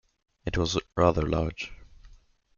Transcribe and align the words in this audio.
It 0.47 0.57
was 0.57 0.79
rather 0.97 1.21
large. 1.21 1.71